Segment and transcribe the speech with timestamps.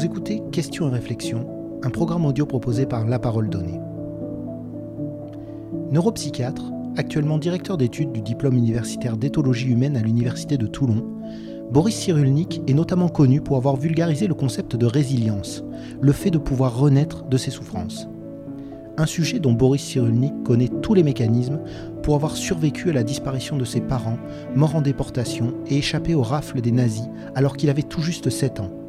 [0.00, 1.46] Vous écoutez Questions et réflexions,
[1.82, 3.78] un programme audio proposé par La Parole Donnée.
[5.90, 11.06] Neuropsychiatre, actuellement directeur d'études du diplôme universitaire d'éthologie humaine à l'Université de Toulon,
[11.70, 15.64] Boris Cyrulnik est notamment connu pour avoir vulgarisé le concept de résilience,
[16.00, 18.08] le fait de pouvoir renaître de ses souffrances.
[18.96, 21.60] Un sujet dont Boris Cyrulnik connaît tous les mécanismes
[22.02, 24.18] pour avoir survécu à la disparition de ses parents,
[24.56, 28.60] morts en déportation et échappé aux rafles des nazis alors qu'il avait tout juste 7
[28.60, 28.79] ans.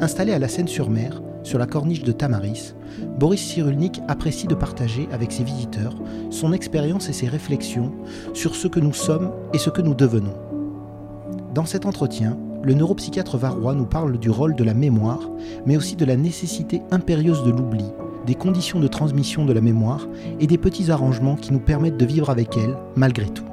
[0.00, 2.74] Installé à la Seine-sur-Mer, sur la corniche de Tamaris,
[3.18, 5.96] Boris Cyrulnik apprécie de partager avec ses visiteurs
[6.30, 7.92] son expérience et ses réflexions
[8.32, 10.34] sur ce que nous sommes et ce que nous devenons.
[11.52, 15.30] Dans cet entretien, le neuropsychiatre varois nous parle du rôle de la mémoire,
[15.66, 17.86] mais aussi de la nécessité impérieuse de l'oubli,
[18.24, 20.06] des conditions de transmission de la mémoire
[20.38, 23.44] et des petits arrangements qui nous permettent de vivre avec elle malgré tout.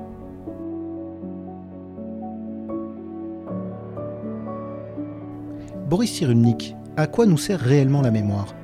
[5.88, 8.55] Boris Cyrulnik, à quoi nous sert réellement la mémoire?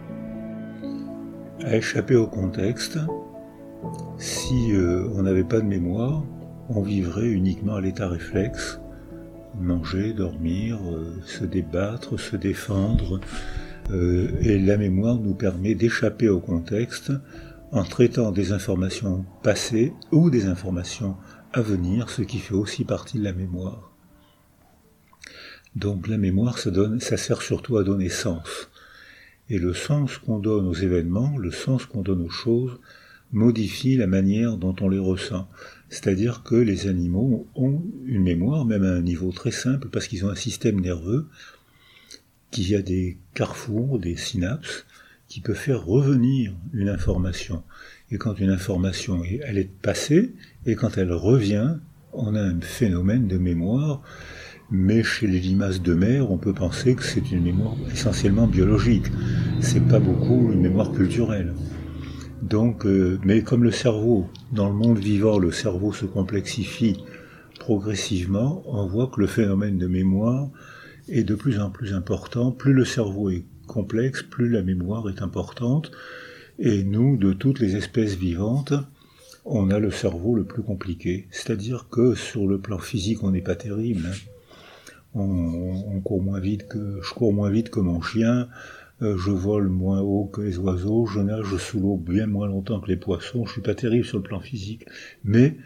[1.63, 2.97] À échapper au contexte.
[4.17, 6.23] Si euh, on n'avait pas de mémoire,
[6.69, 8.79] on vivrait uniquement à l'état réflexe,
[9.59, 13.19] manger, dormir, euh, se débattre, se défendre.
[13.91, 17.11] Euh, et la mémoire nous permet d'échapper au contexte
[17.71, 21.17] en traitant des informations passées ou des informations
[21.53, 23.90] à venir, ce qui fait aussi partie de la mémoire.
[25.75, 28.69] Donc la mémoire, ça, donne, ça sert surtout à donner sens.
[29.49, 32.79] Et le sens qu'on donne aux événements, le sens qu'on donne aux choses,
[33.31, 35.49] modifie la manière dont on les ressent.
[35.89, 40.25] C'est-à-dire que les animaux ont une mémoire, même à un niveau très simple, parce qu'ils
[40.25, 41.27] ont un système nerveux
[42.51, 44.85] qui a des carrefours, des synapses,
[45.27, 47.63] qui peut faire revenir une information.
[48.11, 50.33] Et quand une information, elle est passée,
[50.65, 51.75] et quand elle revient,
[52.11, 54.01] on a un phénomène de mémoire,
[54.71, 59.05] mais chez les limaces de mer, on peut penser que c'est une mémoire essentiellement biologique.
[59.59, 61.53] C'est pas beaucoup une mémoire culturelle.
[62.41, 67.03] Donc, euh, mais comme le cerveau, dans le monde vivant, le cerveau se complexifie
[67.59, 70.49] progressivement, on voit que le phénomène de mémoire
[71.09, 72.51] est de plus en plus important.
[72.51, 75.91] Plus le cerveau est complexe, plus la mémoire est importante.
[76.59, 78.73] Et nous, de toutes les espèces vivantes,
[79.45, 81.27] on a le cerveau le plus compliqué.
[81.29, 84.07] C'est-à-dire que sur le plan physique, on n'est pas terrible.
[84.07, 84.30] Hein.
[85.15, 88.47] Je cours moins vite que mon chien.
[89.01, 92.79] Euh, je vole moins haut que les oiseaux, je nage sous l'eau bien moins longtemps
[92.79, 94.85] que les poissons, je suis pas terrible sur le plan physique,
[95.23, 95.57] mais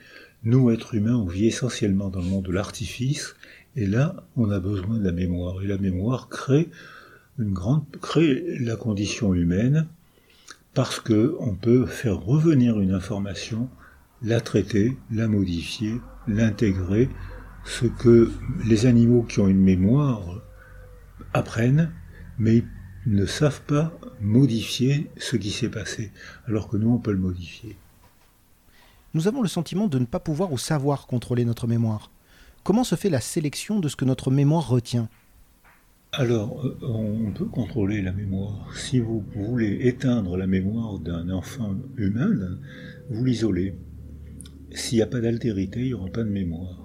[0.43, 3.35] nous, êtres humains, on vit essentiellement dans le monde de l'artifice,
[3.75, 6.69] et là, on a besoin de la mémoire, et la mémoire crée
[8.01, 9.87] crée la condition humaine,
[10.73, 13.69] parce que on peut faire revenir une information,
[14.21, 15.95] la traiter, la modifier,
[16.25, 17.09] l'intégrer,
[17.65, 18.31] ce que
[18.65, 20.41] les animaux qui ont une mémoire
[21.33, 21.91] apprennent,
[22.37, 22.63] mais
[23.05, 26.11] ne savent pas modifier ce qui s'est passé,
[26.47, 27.75] alors que nous, on peut le modifier.
[29.13, 32.11] Nous avons le sentiment de ne pas pouvoir ou savoir contrôler notre mémoire.
[32.63, 35.07] Comment se fait la sélection de ce que notre mémoire retient?
[36.11, 38.69] Alors, euh, on peut contrôler la mémoire.
[38.73, 42.57] Si vous voulez éteindre la mémoire d'un enfant humain,
[43.09, 43.75] vous l'isolez.
[44.71, 46.84] S'il n'y a pas d'altérité, il n'y aura pas de mémoire.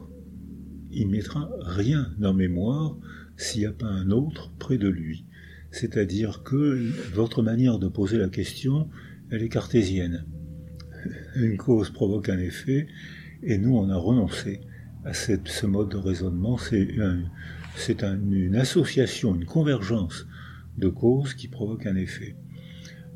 [0.92, 2.96] Il mettra rien en mémoire
[3.36, 5.24] s'il n'y a pas un autre près de lui.
[5.70, 8.88] C'est-à-dire que votre manière de poser la question,
[9.30, 10.24] elle est cartésienne.
[11.36, 12.88] Une cause provoque un effet,
[13.42, 14.60] et nous, on a renoncé
[15.04, 16.58] à ce mode de raisonnement.
[16.58, 20.26] C'est une association, une convergence
[20.76, 22.36] de causes qui provoque un effet.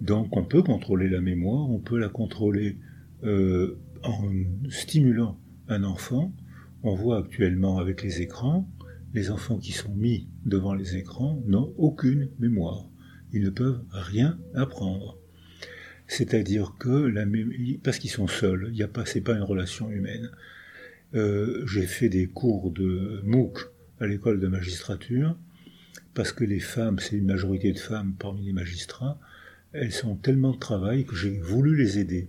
[0.00, 2.78] Donc on peut contrôler la mémoire, on peut la contrôler
[3.24, 4.30] euh, en
[4.68, 6.32] stimulant un enfant.
[6.86, 8.68] On voit actuellement avec les écrans,
[9.14, 12.90] les enfants qui sont mis devant les écrans n'ont aucune mémoire.
[13.32, 15.18] Ils ne peuvent rien apprendre.
[16.08, 17.24] C'est-à-dire que la
[17.82, 20.30] parce qu'ils sont seuls, il n'y a pas, pas une relation humaine.
[21.14, 25.38] Euh, j'ai fait des cours de MOOC à l'école de magistrature
[26.12, 29.18] parce que les femmes, c'est une majorité de femmes parmi les magistrats,
[29.72, 32.28] elles sont tellement de travail que j'ai voulu les aider.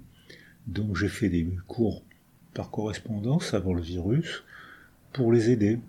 [0.65, 2.05] Donc j'ai fait des cours
[2.55, 4.43] par correspondance avant le virus
[5.13, 5.79] pour les aider.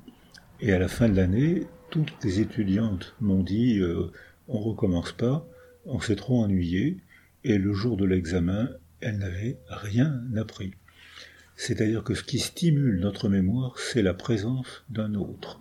[0.61, 4.13] Et à la fin de l'année, toutes les étudiantes m'ont dit euh,
[4.49, 5.47] on recommence pas,
[5.87, 6.99] on s'est trop ennuyé,
[7.45, 8.69] et le jour de l'examen,
[9.01, 10.73] elles n'avaient rien appris.
[11.57, 15.61] C'est-à-dire que ce qui stimule notre mémoire, c'est la présence d'un autre.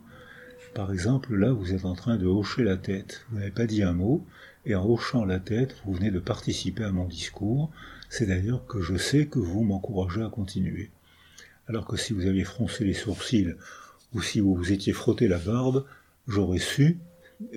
[0.74, 3.26] Par exemple, là, vous êtes en train de hocher la tête.
[3.30, 4.26] Vous n'avez pas dit un mot,
[4.66, 7.72] et en hochant la tête, vous venez de participer à mon discours.
[8.10, 10.90] C'est-à-dire que je sais que vous m'encouragez à continuer.
[11.68, 13.56] Alors que si vous aviez froncé les sourcils
[14.14, 15.86] ou si vous vous étiez frotté la barbe,
[16.28, 17.00] j'aurais su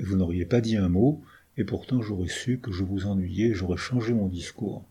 [0.03, 1.23] Vous n'auriez pas dit un mot,
[1.59, 4.83] et pourtant j'aurais su que je vous ennuyais, j'aurais changé mon discours.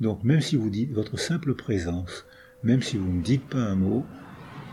[0.00, 2.24] Donc même si vous dites votre simple présence,
[2.62, 4.06] même si vous ne dites pas un mot,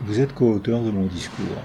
[0.02, 1.62] vous êtes co-auteur de mon discours.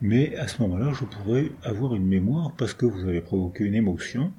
[0.00, 3.74] Mais à ce moment-là, je pourrais avoir une mémoire parce que vous avez provoqué une
[3.74, 4.32] émotion,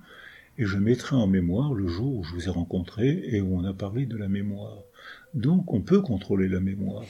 [0.57, 3.63] et je mettrai en mémoire le jour où je vous ai rencontré et où on
[3.63, 4.83] a parlé de la mémoire.
[5.35, 7.03] Donc on peut contrôler la mémoire,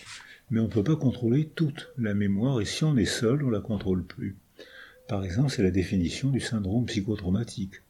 [0.49, 3.47] mais on ne peut pas contrôler toute la mémoire, et si on est seul, on
[3.47, 4.35] ne la contrôle plus.
[5.07, 7.83] Par exemple, c'est la définition du syndrome psychotraumatique.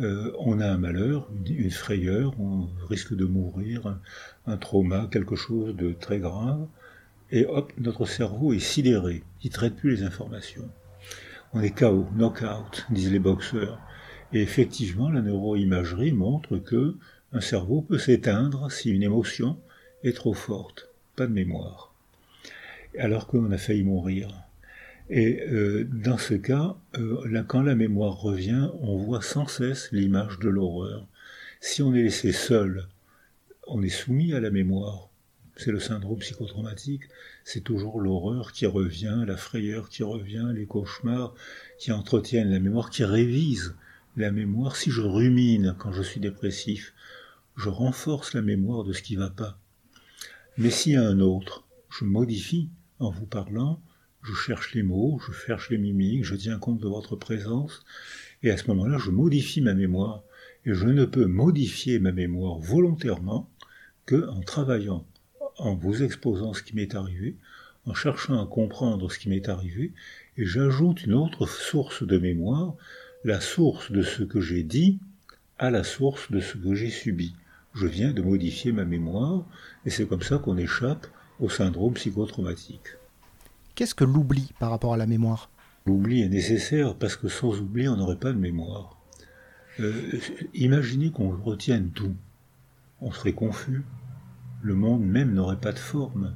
[0.00, 3.98] Euh, on a un malheur, une, frayeur, on risque de mourir,
[4.46, 6.66] un, trauma, quelque chose de très grave,
[7.30, 10.68] et hop, notre cerveau est sidéré, il ne traite plus les informations.
[11.52, 13.78] On est KO, knockout, disent les boxeurs.
[14.32, 16.96] Et effectivement, la neuroimagerie montre que
[17.32, 19.58] un cerveau peut s'éteindre si une émotion
[20.04, 21.94] est trop forte, pas de mémoire,
[22.98, 24.34] alors qu'on a failli mourir.
[25.08, 30.38] Et euh, dans ce cas, euh, quand la mémoire revient, on voit sans cesse l'image
[30.38, 31.06] de l'horreur.
[31.60, 32.86] Si on est laissé seul,
[33.66, 35.08] on est soumis à la mémoire.
[35.56, 37.02] C'est le syndrome psychotraumatique.
[37.44, 41.34] C'est toujours l'horreur qui revient, la frayeur qui revient, les cauchemars
[41.78, 43.74] qui entretiennent la mémoire, qui révisent
[44.16, 44.76] la mémoire.
[44.76, 46.94] Si je rumine quand je suis dépressif,
[47.56, 49.58] je renforce la mémoire de ce qui ne va pas.
[50.58, 52.68] Mais s'il y a un autre, je modifie
[52.98, 53.80] en vous parlant,
[54.22, 57.84] je cherche les mots, je cherche les mimiques, je tiens compte de votre présence,
[58.42, 60.22] et à ce moment-là, je modifie ma mémoire.
[60.64, 63.50] Et je ne peux modifier ma mémoire volontairement
[64.06, 65.04] que en travaillant,
[65.58, 67.36] en vous exposant ce qui m'est arrivé,
[67.84, 69.92] en cherchant à comprendre ce qui m'est arrivé,
[70.36, 72.74] et j'ajoute une autre source de mémoire,
[73.24, 74.98] la source de ce que j'ai dit
[75.58, 77.34] à la source de ce que j'ai subi.
[77.74, 79.44] Je viens de modifier ma mémoire,
[79.86, 81.06] et c'est comme ça qu'on échappe
[81.40, 82.96] au syndrome psychotraumatique.
[83.74, 85.50] Qu'est-ce que l'oubli par rapport à la mémoire?
[85.86, 88.96] L'oubli est nécessaire parce que sans oubli, on n'aurait pas de mémoire.
[89.80, 90.20] Euh,
[90.54, 92.14] imaginez qu'on retienne tout.
[93.00, 93.82] On serait confus.
[94.62, 96.34] Le monde même n'aurait pas de forme.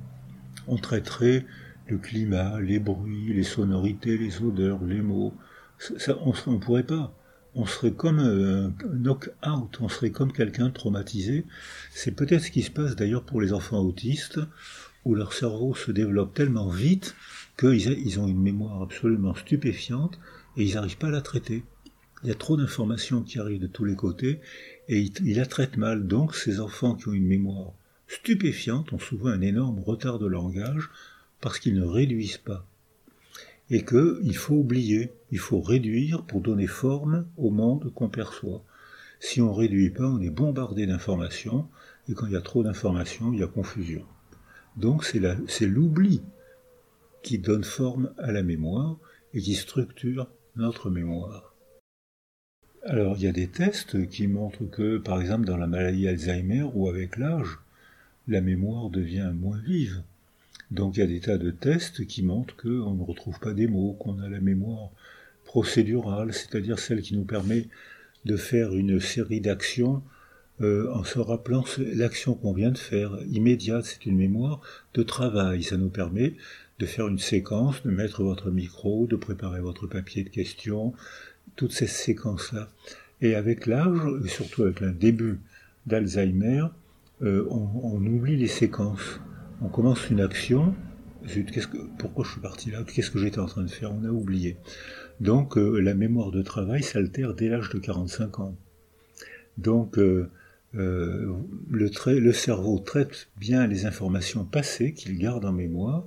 [0.67, 1.44] On traiterait
[1.87, 5.35] le climat, les bruits, les sonorités, les odeurs, les mots.
[5.79, 7.12] Ça, on ne pourrait pas.
[7.58, 11.47] On serait comme un knock-out, on serait comme quelqu'un traumatisé.
[11.91, 14.38] C'est peut-être ce qui se passe d'ailleurs pour les enfants autistes
[15.06, 17.17] où leur cerveau se développe tellement vite
[17.58, 20.19] qu'ils ont une mémoire absolument stupéfiante
[20.58, 21.64] et ils n'arrivent pas à la traiter.
[22.23, 24.41] Il y a trop d'informations qui arrivent de tous les côtés
[24.88, 26.06] et ils, la traitent mal.
[26.06, 27.73] Donc ces enfants qui ont une mémoire
[28.06, 30.91] stupéfiante ont souvent un énorme retard de langage
[31.41, 32.67] parce qu'ils ne réduisent pas.
[33.71, 38.65] Et qu'il faut oublier, il faut réduire pour donner forme au monde qu'on perçoit.
[39.19, 41.69] Si on ne réduit pas, on est bombardé d'informations,
[42.09, 44.05] et quand il y a trop d'informations, il y a confusion.
[44.77, 46.23] Donc c'est l'oubli
[47.23, 48.99] qui donne forme à la mémoire
[49.35, 51.55] et qui structure notre mémoire.
[52.85, 56.67] Alors il y a des tests qui montrent que, par exemple, dans la maladie Alzheimer
[56.75, 57.59] ou avec l'âge,
[58.29, 60.03] la mémoire devient moins vive.
[60.71, 63.67] Donc il y a des tas de tests qui montrent qu'on ne retrouve pas des
[63.67, 64.91] mots, qu'on a la mémoire
[65.45, 67.69] procédurale, c'est-à-dire celle qui nous permet
[68.25, 70.03] de faire une série d'actions
[70.63, 74.61] euh, en se rappelant l'action qu'on vient de faire, immédiate, c'est une mémoire
[74.95, 75.62] de travail.
[75.62, 76.35] Ça nous permet
[76.79, 80.95] de faire une séquence, de mettre votre micro, de préparer votre papier de questions,
[81.57, 82.69] toutes ces séquences-là.
[83.21, 85.38] Et avec l'âge, et surtout avec un début
[85.87, 86.64] d'Alzheimer,
[87.23, 89.21] euh, on, oublie les séquences.
[89.63, 90.75] On commence une action,
[91.27, 92.85] que, pourquoi je suis parti là?
[92.85, 93.93] Qu'est-ce que j'étais en train de faire?
[93.93, 94.57] On a oublié.
[95.21, 98.55] Donc euh, la mémoire de travail s'altère dès l'âge de 45 ans.
[99.57, 100.31] Donc euh,
[101.71, 106.05] le, cerveau traite bien les informations passées qu'il garde en mémoire,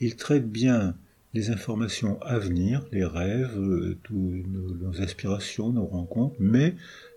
[0.00, 0.96] il traite bien
[1.34, 6.74] les informations à venir, les rêves, euh, nos, aspirations, nos rencontres, mais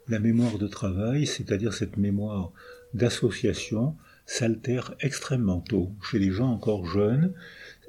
[0.08, 2.52] la mémoire de travail, c'est-à-dire cette mémoire
[2.94, 5.92] d'association, s'altère extrêmement tôt.
[6.10, 7.34] Chez les gens encore jeunes,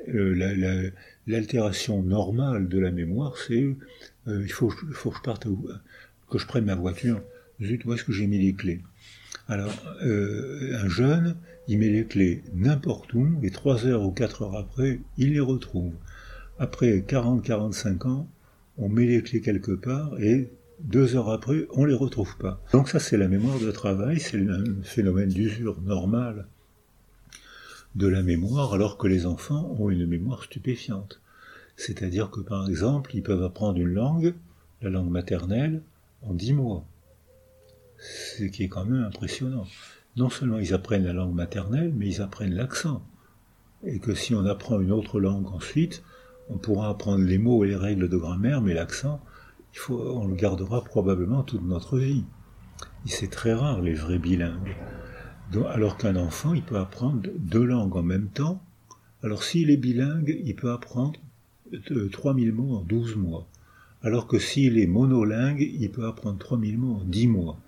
[0.08, 0.90] euh,
[1.26, 3.66] l'altération normale de la mémoire, c'est
[4.28, 5.46] il faut, que je parte,
[6.30, 7.22] que je prenne ma voiture
[7.62, 8.80] zut, où est-ce que j'ai mis les clés?
[9.48, 11.36] Alors, euh, un jeune,
[11.68, 15.40] il met les clés n'importe où, et trois heures ou quatre heures après, il les
[15.40, 15.92] retrouve.
[16.58, 18.28] Après 40-45 ans,
[18.78, 20.50] on met les clés quelque part, et
[20.80, 22.62] deux heures après, on les retrouve pas.
[22.73, 26.47] Donc ça, c'est la mémoire de travail, c'est un phénomène d'usure normal
[27.95, 31.21] de la mémoire, alors que les enfants ont une mémoire stupéfiante.
[31.76, 34.35] C'est-à-dire que, par exemple, ils peuvent apprendre une langue,
[34.83, 35.83] la langue maternelle,
[36.23, 36.85] en dix mois
[37.99, 39.66] ce qui est quand même impressionnant.
[40.16, 43.02] Non seulement ils apprennent la langue maternelle, mais ils apprennent l'accent.
[43.85, 46.02] Et que si on apprend une autre langue ensuite,
[46.49, 49.21] On pourra apprendre les mots et les règles de grammaire, mais l'accent,
[49.88, 52.25] on le gardera probablement toute notre vie.
[53.06, 54.76] Et c'est très rare les vrais bilingues.
[55.68, 58.62] alors qu'un enfant, il peut apprendre deux langues en même temps.
[59.23, 61.18] Alors s'il est bilingue, il peut apprendre
[62.12, 63.47] 3000 mots en 12 mois.
[64.02, 67.59] Alors que s'il est monolingue, il peut apprendre 3000 mots en 10 mois.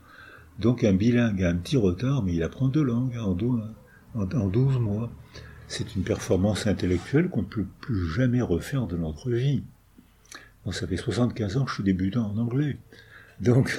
[0.59, 5.11] Donc un bilingue a un petit retard, mais il apprend deux langues en 12 mois.
[5.69, 9.62] C'est une performance intellectuelle qu'on ne peut plus jamais refaire de notre vie.
[10.72, 12.76] Ça fait 75 ans que je suis débutant en anglais.
[13.40, 13.78] Donc,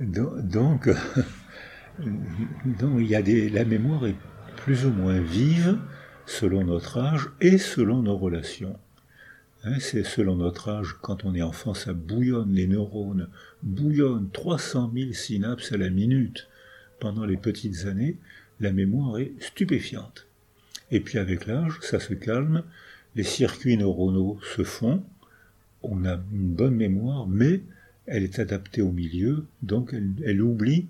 [0.00, 0.88] donc,
[2.64, 4.16] donc, il y a des, la mémoire est
[4.56, 5.78] plus ou moins vive
[6.26, 8.78] selon notre âge et selon nos relations.
[9.64, 13.28] Hein, c'est selon notre âge, quand on est enfant, ça bouillonne, les neurones
[13.62, 16.48] bouillonnent 300 000 synapses à la minute.
[16.98, 18.16] Pendant les petites années,
[18.58, 20.26] la mémoire est stupéfiante.
[20.90, 22.62] Et puis avec l'âge, ça se calme,
[23.16, 25.04] les circuits neuronaux se font,
[25.82, 27.62] on a une bonne mémoire, mais
[28.06, 29.94] elle est adaptée au milieu, donc
[30.24, 30.88] elle, oublie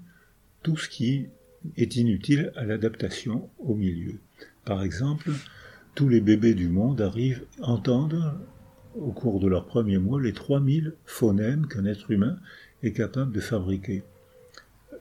[0.62, 1.26] tout ce qui
[1.76, 4.18] est inutile à l'adaptation au milieu.
[4.64, 5.30] Par exemple,
[5.94, 8.34] tous les bébés du monde arrivent, entendent
[8.96, 12.38] au cours de leurs premiers mois les 3000 phonèmes qu'un être humain
[12.82, 14.02] est capable de fabriquer.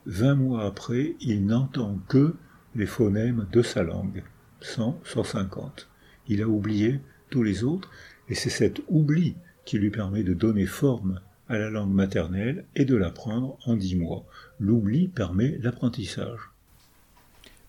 [0.06, 2.36] Vingt mois après, il n'entend que
[2.76, 4.24] les phonèmes de sa langue,
[4.62, 5.88] 100, 150.
[6.28, 7.90] Il a oublié tous les autres,
[8.28, 12.86] et c'est cet oubli qui lui permet de donner forme à la langue maternelle et
[12.86, 14.26] de l'apprendre en dix mois.
[14.60, 16.40] L'oubli permet l'apprentissage.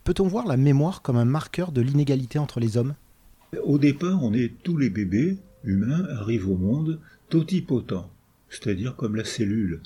[0.04, 2.94] Peut-on voir la mémoire comme un marqueur de l'inégalité entre les hommes?
[3.62, 8.10] Au départ, on est tous les bébés humains arrivent au monde totipotents,
[8.48, 9.80] c'est-à-dire comme la cellule.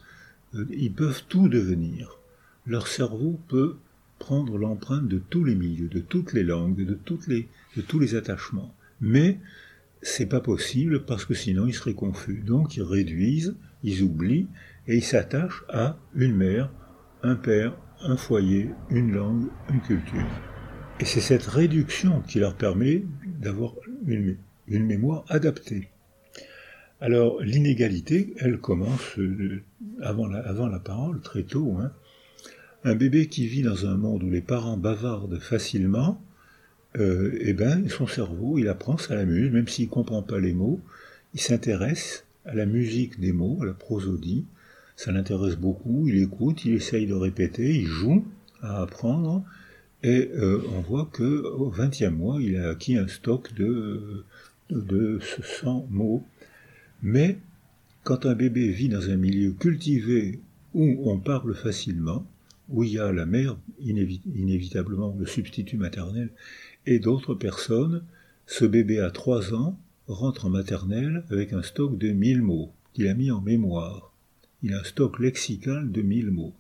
[0.54, 2.18] Euh, ils peuvent tout devenir.
[2.66, 3.76] Leur cerveau peut
[4.18, 7.99] prendre l'empreinte de tous les milieux, de toutes les langues, de, toutes les, de tous
[7.99, 8.75] les attachements.
[9.00, 9.38] Mais
[10.04, 12.42] c'est pas possible parce que sinon ils seraient confus.
[12.46, 14.49] Donc ils réduisent, ils oublient
[14.87, 16.70] et ils s'attachent à une mère,
[17.23, 20.26] un père, un foyer, une langue, une culture.
[21.00, 23.04] Et c'est cette réduction qui leur permet
[23.40, 23.75] d'avoir
[24.06, 24.37] une,
[24.68, 25.88] mémoire adaptée.
[27.00, 29.62] Alors l'inégalité, elle commence euh,
[30.02, 31.76] avant, la, avant, la, parole, très tôt.
[31.80, 31.92] Hein.
[32.84, 36.23] Un bébé qui vit dans un monde où les parents bavardent facilement,
[36.98, 40.52] euh, eh ben, son cerveau, il apprend, ça l'amuse, même s'il ne comprend pas les
[40.52, 40.80] mots,
[41.34, 44.44] il s'intéresse à la musique des mots, à la prosodie,
[44.96, 48.24] ça l'intéresse beaucoup, il écoute, il essaye de répéter, il joue
[48.62, 49.44] à apprendre,
[50.02, 54.24] et euh, on voit que au e mois, il a acquis un stock de
[54.70, 55.18] de
[55.60, 56.24] 100 mots.
[57.02, 57.38] Mais
[58.02, 60.40] quand un bébé vit dans un milieu cultivé
[60.74, 62.26] où on parle facilement,
[62.68, 66.30] où il y a la mère, inévitablement le substitut maternel,
[66.87, 68.04] et d'autres personnes,
[68.47, 73.09] ce bébé à 3 ans rentre en maternelle avec un stock de 1000 mots qu'il
[73.09, 74.12] a mis en mémoire.
[74.62, 76.54] Il a un stock lexical de 1000 mots.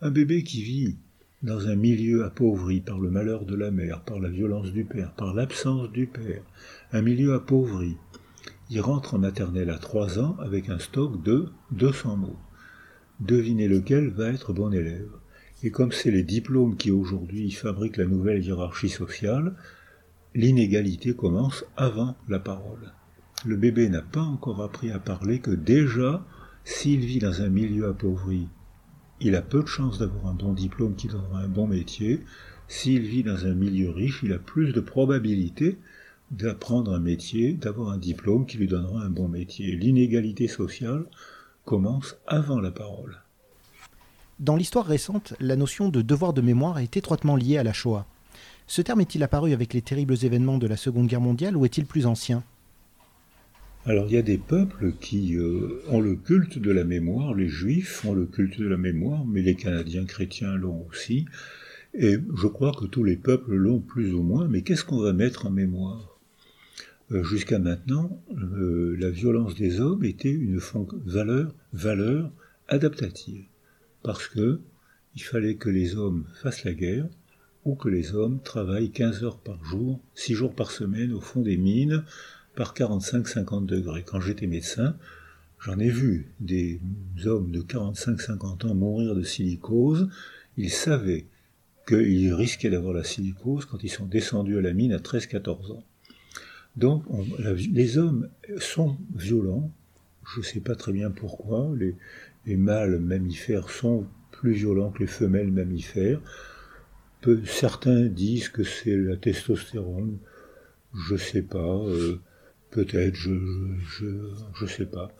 [0.00, 0.96] Un bébé qui vit
[1.42, 5.12] dans un milieu appauvri par le malheur de la mère, par la violence du père,
[5.12, 6.42] par l'absence du père,
[6.92, 7.96] un milieu appauvri.
[8.70, 12.38] Il rentre en maternelle à trois ans avec un stock de 200 mots.
[13.20, 15.10] Devinez lequel va être bon élève.
[15.62, 19.54] Et comme c'est les diplômes qui aujourd'hui fabriquent la nouvelle hiérarchie sociale,
[20.34, 22.92] l'inégalité commence avant la parole.
[23.44, 26.24] Le bébé n'a pas encore appris à parler que déjà,
[26.64, 28.48] s'il vit dans un milieu appauvri,
[29.20, 32.20] il a peu de chances d'avoir un bon diplôme qui donnera un bon métier.
[32.68, 35.78] S'il vit dans un milieu riche, il a plus de probabilités
[36.30, 39.74] d'apprendre un métier, d'avoir un diplôme qui lui donnera un bon métier.
[39.74, 41.06] L'inégalité sociale
[41.64, 43.22] commence avant la parole.
[44.38, 48.06] Dans l'histoire récente, la notion de devoir de mémoire est étroitement liée à la Shoah.
[48.66, 51.86] Ce terme est-il apparu avec les terribles événements de la Seconde Guerre mondiale ou est-il
[51.86, 52.44] plus ancien?
[53.86, 57.48] Alors il y a des peuples qui euh, ont le culte de la mémoire, les
[57.48, 61.24] juifs ont le culte de la mémoire, mais les Canadiens chrétiens l'ont aussi,
[61.94, 65.14] et je crois que tous les peuples l'ont plus ou moins, mais qu'est-ce qu'on va
[65.14, 66.18] mettre en mémoire?
[67.12, 70.60] Euh, Jusqu'à maintenant, euh, la violence des hommes était une
[71.06, 72.30] valeur, valeur
[72.68, 73.44] adaptative,
[74.06, 74.60] parce que
[75.16, 77.08] il fallait que les hommes fassent la guerre,
[77.64, 81.42] ou que les hommes travaillent 15 heures par jour, 6 jours par semaine au fond
[81.42, 82.04] des mines,
[82.54, 84.04] par 45-50 degrés.
[84.06, 84.96] Quand j'étais médecin,
[85.58, 86.80] j'en ai vu des
[87.24, 90.08] hommes de 45-50 ans mourir de silicose.
[90.56, 91.26] Ils savaient
[91.88, 95.84] qu'ils risquaient d'avoir la silicose quand ils sont descendus à la mine à 13-14 ans.
[96.76, 97.02] Donc
[97.40, 99.68] les hommes sont violents.
[100.32, 101.72] Je ne sais pas très bien pourquoi.
[101.76, 101.96] Les,
[102.46, 106.20] les, mâles mammifères sont plus violents que les femelles mammifères.
[107.44, 110.18] Certains disent que c'est la testostérone.
[110.94, 111.58] Je ne sais pas.
[111.58, 112.20] Euh,
[112.70, 113.32] Peut-être, je
[114.54, 115.10] je, sais pas.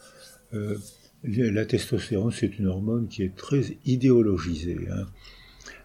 [0.53, 0.77] Euh,
[1.25, 4.89] la testostérone, c'est une hormone qui est très idéologisée.
[4.91, 5.07] Hein.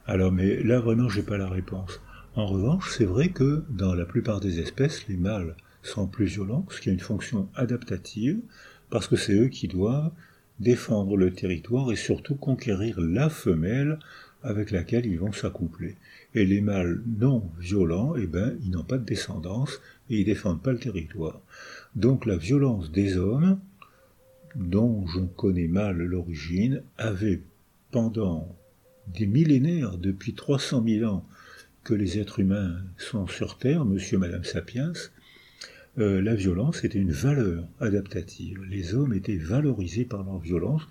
[0.06, 2.02] Alors, mais là, vraiment, j'ai pas la réponse.
[2.36, 6.66] En revanche, c'est vrai que dans la plupart des espèces, les mâles sont plus violents,
[6.70, 8.42] ce qui a une fonction adaptative,
[8.90, 10.12] parce que c'est eux qui doivent
[10.62, 14.00] défendre le territoire et surtout conquérir la femelle
[14.44, 15.96] avec laquelle ils vont s'accoupler.
[16.34, 20.62] Et les mâles non violents, eh ben, ils n'ont pas de descendance et ils défendent
[20.62, 21.42] pas le territoire.
[21.96, 23.60] Donc la violence des hommes,
[24.56, 27.42] dont je connais mal l'origine, avait
[27.92, 28.56] pendant
[29.08, 31.26] des millénaires, depuis 300 000 ans
[31.84, 34.94] que les êtres humains sont sur Terre, monsieur, madame Sapiens,
[36.00, 38.62] euh, la violence était une valeur adaptative.
[38.70, 40.88] Les hommes étaient valorisés par leur violence,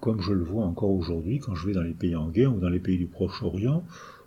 [0.00, 2.60] comme je le vois encore aujourd'hui quand je vais dans les pays en guerre ou
[2.60, 3.84] dans les pays du Proche-Orient,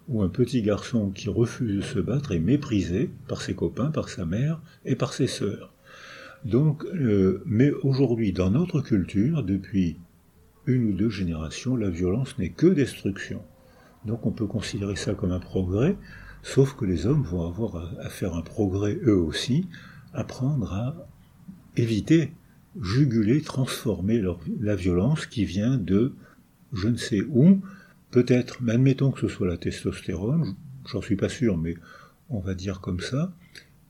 [0.07, 4.09] où un petit garçon qui refuse de se battre est méprisé par ses copains, par
[4.09, 5.73] sa mère et par ses sœurs.
[6.43, 9.97] Donc, euh, mais aujourd'hui, dans notre culture, depuis
[10.65, 13.43] une ou deux générations, la violence n'est que destruction.
[14.05, 15.95] Donc on peut considérer ça comme un progrès,
[16.41, 19.67] sauf que les hommes vont avoir à faire un progrès eux aussi,
[20.13, 21.07] apprendre à
[21.77, 22.33] éviter,
[22.81, 24.21] juguler, transformer
[24.59, 26.13] la violence qui vient de
[26.73, 27.61] je ne sais où,
[28.11, 30.55] peut-être, mais admettons que ce soit la testostérone,
[30.89, 31.75] j'en suis pas sûr, mais
[32.29, 33.33] on va dire comme ça,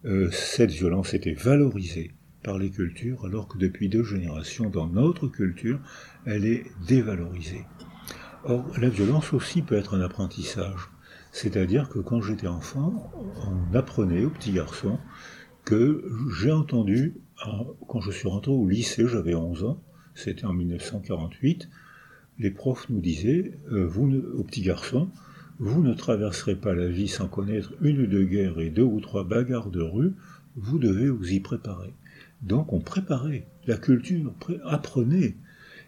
[0.06, 2.12] euh, cette violence était valorisée
[2.44, 5.80] par les cultures, alors que depuis deux générations, dans notre culture,
[6.25, 7.66] elle est dévalorisée.
[8.46, 10.90] Or, la violence aussi peut être un apprentissage.
[11.32, 13.12] C'est-à-dire que quand j'étais enfant,
[13.46, 14.98] on apprenait aux petits garçons
[15.65, 16.03] que
[16.39, 17.15] j'ai entendu,
[17.88, 19.82] quand je suis rentré au lycée, j'avais 11 ans,
[20.15, 21.70] c'était en 1948,
[22.39, 25.10] les profs nous disaient, euh, vous aux petits garçons,
[25.60, 29.00] vous ne traverserez pas la vie sans connaître une ou deux guerres et deux ou
[29.00, 30.14] trois bagarres de rue,
[30.55, 31.94] vous devez vous y préparer.
[32.42, 34.33] Donc on préparait, la culture
[34.66, 35.35] apprenait,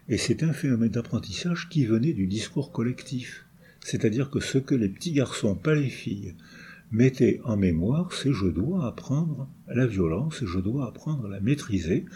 [0.08, 3.46] et c'est un phénomène d'apprentissage qui venait du discours collectif.
[3.80, 6.34] C'est-à-dire que ce que les petits garçons, pas les filles,
[6.94, 12.06] mettaient en mémoire, c'est je dois apprendre la violence je dois apprendre à la maîtriser.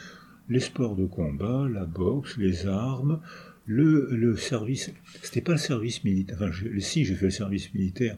[0.49, 3.21] Les sports de combat, la boxe, les armes,
[3.67, 4.91] le, le service.
[5.23, 6.39] C'était pas le service militaire.
[6.41, 8.17] Enfin, si j'ai fait le service militaire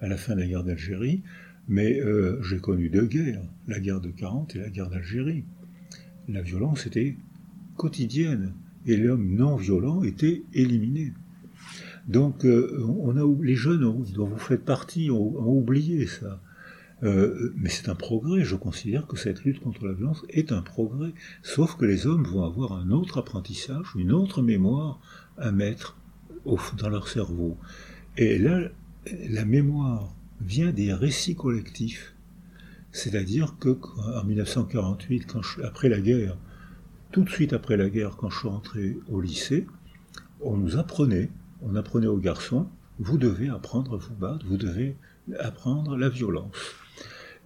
[0.00, 1.22] à la fin de la guerre d'Algérie,
[1.68, 5.44] mais euh, j'ai connu deux guerres, la guerre de 40 et la guerre d'Algérie.
[6.28, 7.16] La violence était
[7.76, 8.54] quotidienne
[8.86, 11.12] et l'homme non violent était éliminé.
[12.08, 16.40] Donc, euh, on a, les jeunes dont vous faites partie ont, oublié ça.
[17.02, 18.44] Euh, mais c'est un progrès.
[18.44, 21.12] Je considère que cette lutte contre la violence est un progrès.
[21.42, 25.00] Sauf que les hommes vont avoir un autre apprentissage, une autre mémoire
[25.38, 25.96] à mettre
[26.78, 27.56] dans leur cerveau.
[28.16, 28.68] Et là,
[29.28, 32.14] la mémoire vient des récits collectifs.
[32.90, 33.78] C'est-à-dire que
[34.16, 36.36] en 1948, quand après la guerre,
[37.10, 39.66] tout de suite après la guerre, quand je suis rentré au lycée,
[40.40, 41.30] on nous apprenait,
[41.62, 44.96] on apprenait aux garçons, vous devez apprendre à vous battre, vous devez
[45.38, 46.56] apprendre la violence.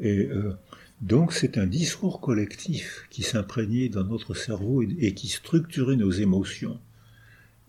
[0.01, 0.55] Et euh,
[1.01, 6.79] donc c'est un discours collectif qui s'imprégnait dans notre cerveau et, qui structurait nos émotions.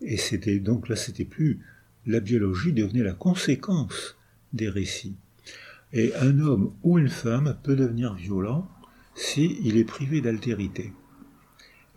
[0.02, 1.60] Et c'était donc là, c'était plus
[2.06, 4.16] la biologie devenait la conséquence
[4.54, 5.16] des récits.
[5.92, 8.70] Et un homme ou une femme peut devenir violent
[9.14, 10.94] s'il est privé d'altérité.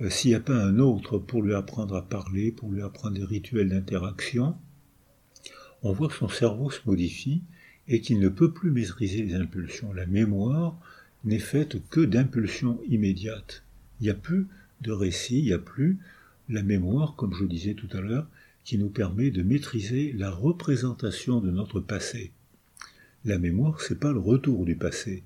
[0.01, 3.17] Euh, s'il n'y a pas un autre pour lui apprendre à parler, pour lui apprendre
[3.17, 4.57] des rituels d'interaction,
[5.83, 7.43] on voit que son cerveau se modifie
[7.89, 9.93] et qu'il ne peut plus maîtriser les impulsions.
[9.93, 10.79] La mémoire
[11.25, 13.63] n'est faite que d'impulsions immédiates.
[14.01, 14.47] Il n'y a plus
[14.81, 15.99] de récit, il n'y a plus
[16.49, 18.27] la mémoire, comme je disais tout à l'heure,
[18.65, 22.33] qui nous permet de maîtriser la représentation de notre passé.
[23.25, 25.23] La mémoire, c'est pas le retour du passé,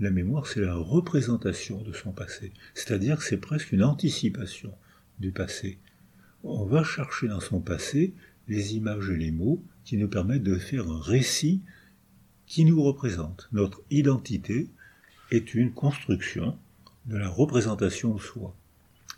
[0.00, 4.72] la mémoire, c'est la représentation de son passé, c'est-à-dire que c'est presque une anticipation
[5.18, 5.78] du passé.
[6.42, 8.14] On va chercher dans son passé
[8.48, 11.60] les images et les mots qui nous permettent de faire un récit
[12.46, 13.48] qui nous représente.
[13.52, 14.68] Notre identité
[15.30, 16.56] est une construction
[17.04, 18.56] de la représentation de soi,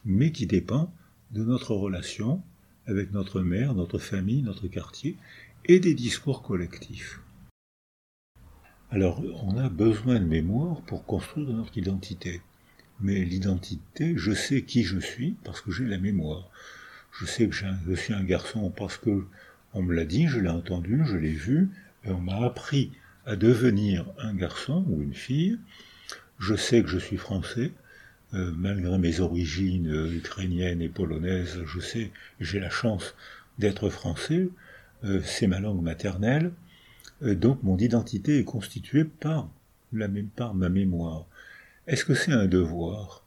[0.05, 0.93] mais qui dépend
[1.31, 2.43] de notre relation
[2.87, 5.17] avec notre mère, notre famille, notre quartier,
[5.65, 7.21] et des discours collectifs.
[8.95, 12.43] Alors, on a besoin de mémoire pour construire notre identité.
[13.01, 16.51] Mais l'identité, je sais qui je suis parce que j'ai la mémoire.
[17.19, 19.25] Je sais que je suis un garçon parce que
[19.73, 21.71] on me l'a dit, je l'ai entendu, je l'ai vu,
[22.05, 22.93] et on m'a appris
[23.25, 25.59] à devenir un garçon ou une fille.
[26.39, 27.73] Je sais que je suis français,
[28.35, 33.15] euh, malgré mes origines euh, ukrainiennes et polonaises, je sais, j'ai la chance
[33.59, 34.51] d'être français,
[35.05, 36.53] euh, c'est ma langue maternelle,
[37.23, 39.49] donc mon identité est constituée par,
[39.93, 41.27] la, par ma mémoire.
[41.87, 43.25] Est-ce que c'est un devoir?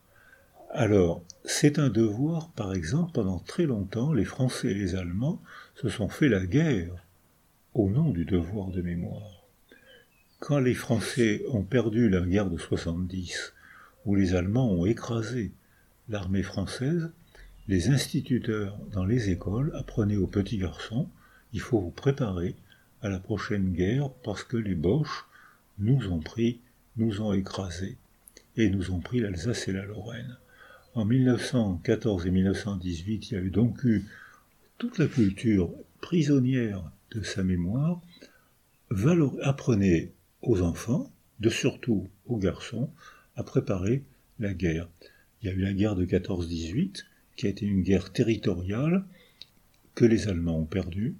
[0.71, 5.41] Alors, c'est un devoir, par exemple, pendant très longtemps, les Français et les Allemands
[5.75, 6.93] se sont fait la guerre
[7.73, 9.45] au nom du devoir de mémoire.
[10.39, 13.53] Quand les Français ont perdu la guerre de 70,
[14.05, 15.51] où les Allemands ont écrasé
[16.09, 17.09] l'armée française,
[17.67, 21.09] les instituteurs dans les écoles apprenaient aux petits garçons
[21.55, 22.53] il faut vous préparer
[23.05, 25.25] à la prochaine guerre parce que les Boches
[25.77, 26.59] nous ont pris,
[26.97, 27.97] nous ont écrasés
[28.57, 30.37] et nous ont pris l'Alsace et la Lorraine.
[30.95, 34.05] En 1914 et 1918, il y a eu donc eu
[34.79, 35.69] toute la culture
[36.01, 38.01] prisonnière de sa mémoire.
[39.43, 42.89] Apprenez aux enfants, de surtout aux garçons,
[43.35, 44.03] à préparer
[44.39, 44.89] la guerre.
[45.41, 47.03] Il y a eu la guerre de 14-18,
[47.35, 49.05] qui a été une guerre territoriale
[49.93, 51.15] que les Allemands ont perdue.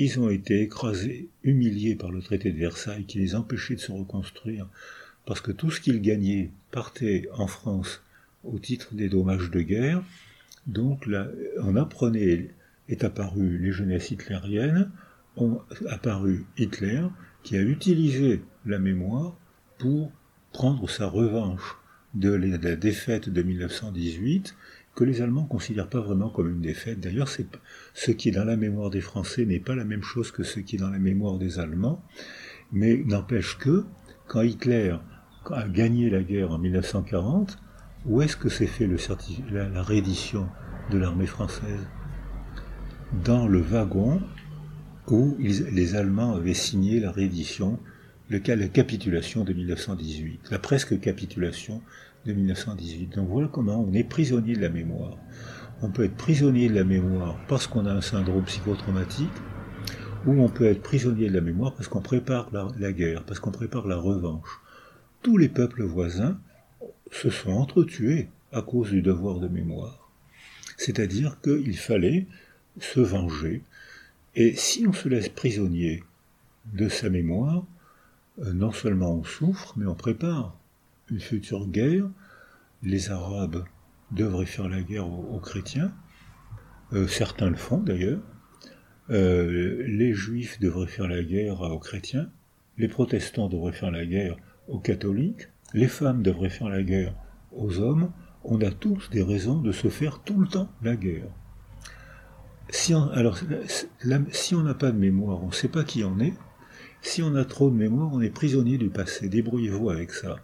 [0.00, 3.90] Ils ont été écrasés, humiliés par le traité de Versailles qui les empêchait de se
[3.90, 4.68] reconstruire,
[5.26, 8.04] parce que tout ce qu'ils gagnaient partait en France
[8.44, 10.04] au titre des dommages de guerre.
[10.68, 11.26] Donc là,
[11.60, 12.54] on apprenait,
[12.88, 14.88] est apparu les jeunesses hitlériennes,
[15.36, 17.02] ont apparu Hitler,
[17.42, 19.36] qui a utilisé la mémoire
[19.78, 20.12] pour
[20.52, 21.76] prendre sa revanche
[22.14, 24.54] de la défaite de 1918,
[24.98, 26.98] que les Allemands ne considèrent pas vraiment comme une défaite.
[26.98, 30.42] D'ailleurs, ce qui est dans la mémoire des Français n'est pas la même chose que
[30.42, 32.02] ce qui est dans la mémoire des Allemands,
[32.72, 33.84] mais n'empêche que,
[34.26, 34.96] quand Hitler
[35.52, 37.58] a gagné la guerre en 1940,
[38.06, 38.88] où est-ce que s'est fait
[39.52, 40.48] la, réédition
[40.90, 41.86] de l'armée française?
[43.24, 44.20] Dans le wagon
[45.06, 47.78] où les Allemands avaient signé la réédition,
[48.30, 51.82] le, la capitulation de 1918, la presque capitulation
[52.28, 53.16] de 1918.
[53.16, 55.16] Donc voilà comment on est prisonnier de la mémoire.
[55.80, 59.28] On peut être prisonnier de la mémoire parce qu'on a un syndrome psychotraumatique,
[60.26, 63.50] ou on peut être prisonnier de la mémoire parce qu'on prépare la, guerre, parce qu'on
[63.50, 64.60] prépare la revanche.
[65.22, 66.38] Tous les peuples voisins
[67.10, 70.10] se sont entretués à cause du devoir de mémoire.
[70.76, 72.26] C'est-à-dire qu'il fallait
[72.80, 73.62] se venger,
[74.34, 76.04] et si on se laisse prisonnier
[76.74, 77.64] de sa mémoire,
[78.40, 80.57] euh, non seulement on souffre, mais on prépare
[81.10, 82.08] une future guerre.
[82.82, 83.64] Les Arabes
[84.12, 85.92] devraient faire la guerre aux, chrétiens.
[86.92, 88.20] Euh, certains le font d'ailleurs.
[89.10, 92.30] Euh, les Juifs devraient faire la guerre aux chrétiens.
[92.76, 94.36] Les protestants devraient faire la guerre
[94.68, 95.48] aux catholiques.
[95.74, 97.14] Les femmes devraient faire la guerre
[97.52, 98.12] aux hommes.
[98.44, 101.28] On a tous des raisons de se faire tout le temps la guerre.
[102.70, 103.10] Si on,
[104.30, 106.34] si on n'a pas de mémoire, on ne sait pas qui on est.
[107.00, 109.28] Si on a trop de mémoire, on est prisonnier du passé.
[109.28, 110.36] Débrouillez-vous avec ça.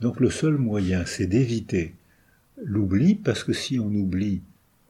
[0.00, 1.94] Donc le seul moyen, c'est d'éviter
[2.62, 4.42] l'oubli, parce que si on oublie,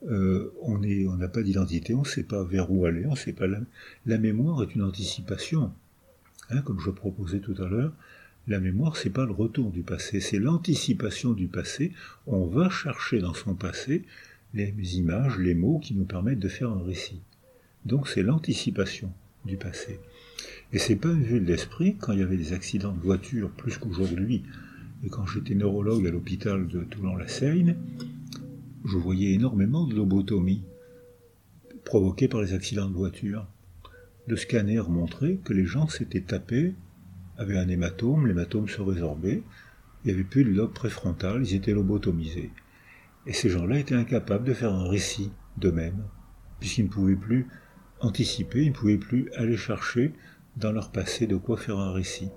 [0.07, 3.45] euh, on n'a pas d'identité, on ne sait pas vers où aller, on sait pas.
[4.05, 5.71] La, mémoire est une anticipation,
[6.49, 7.93] hein, comme je proposais tout à l'heure.
[8.47, 11.91] La mémoire, c'est pas le retour du passé, c'est l'anticipation du passé.
[12.25, 14.03] On va chercher dans son passé
[14.53, 17.21] les images, les mots qui nous permettent de faire un récit.
[17.85, 19.11] Donc c'est l'anticipation
[19.45, 19.99] du passé.
[20.73, 23.49] Et c'est pas une vue de l'esprit quand il y avait des accidents de voiture
[23.51, 24.43] plus qu'aujourd'hui
[25.03, 27.75] et quand j'étais neurologue à l'hôpital de Toulon-la-Seigne,
[28.85, 30.63] je voyais énormément de lobotomie
[31.85, 33.47] provoquées par les accidents de voiture.
[34.27, 36.75] Le scanner montrait que les gens s'étaient tapés,
[37.37, 39.41] avaient un hématome, l'hématome se résorbait,
[40.03, 42.51] il n'y avait plus de lobe préfrontal, ils étaient lobotomisés.
[43.25, 46.03] Et ces gens-là étaient incapables de faire un récit d'eux-mêmes,
[46.59, 47.47] puisqu'ils ne pouvaient plus
[48.01, 50.13] anticiper, ils ne pouvaient plus aller chercher
[50.57, 52.29] dans leur passé de quoi faire un récit.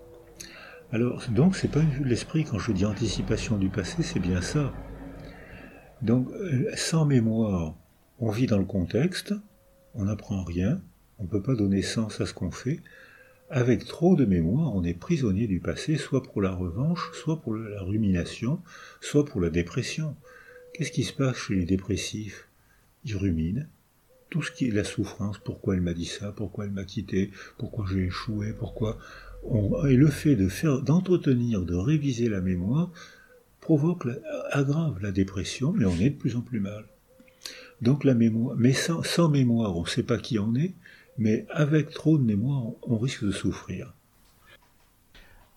[0.93, 2.45] Alors, donc, c'est pas une vue de l'esprit.
[2.45, 4.75] Quand je dis anticipation du passé, c'est bien ça.
[6.03, 7.75] Donc, euh, sans mémoire,
[8.19, 9.33] on vit dans le contexte,
[9.95, 10.83] on n'apprend rien,
[11.19, 12.83] on ne peut pas donner sens à ce qu'on fait.
[13.49, 17.55] Avec trop de mémoire, on est prisonnier du passé, soit pour la revanche, soit pour
[17.55, 18.61] la rumination,
[19.01, 20.15] soit pour la dépression.
[20.75, 22.49] Qu'est-ce qui se passe chez les dépressifs?
[23.07, 23.67] Ils ruminent.
[24.29, 27.31] Tout ce qui est la souffrance, pourquoi elle m'a dit ça, pourquoi elle m'a quitté,
[27.57, 28.99] pourquoi j'ai échoué, pourquoi
[29.89, 30.37] et le fait
[30.85, 32.91] d'entretenir, de réviser la mémoire
[33.61, 34.07] provoque,
[34.51, 36.85] aggrave la dépression, mais on est de plus en plus mal.
[37.81, 40.75] Donc la mémoire, mais sans, sans mémoire, on ne sait pas qui on est,
[41.19, 43.95] mais avec trop de mémoire, on risque de souffrir.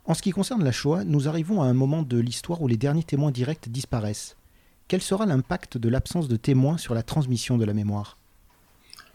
[0.05, 2.77] En ce qui concerne la Shoah, nous arrivons à un moment de l'histoire où les
[2.77, 4.37] derniers témoins directs disparaissent.
[4.87, 8.17] Quel sera l'impact de l'absence de témoins sur la transmission de la mémoire?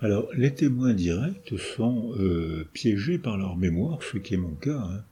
[0.03, 4.79] Alors, les témoins directs sont euh, piégés par leur mémoire, ce qui est mon cas.
[4.79, 5.05] Hein.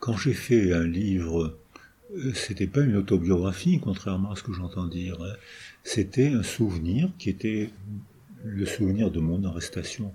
[0.00, 1.56] Quand j'ai fait un livre,
[2.16, 5.22] euh, c'était pas une autobiographie, contrairement à ce que j'entends dire.
[5.22, 5.32] Hein.
[5.84, 7.70] C'était un souvenir qui était
[8.42, 10.12] le souvenir de mon arrestation